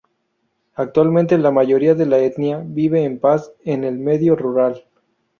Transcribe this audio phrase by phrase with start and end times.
[0.73, 4.83] Actualmente la mayoría de la etnia vive en paz en el medio rural.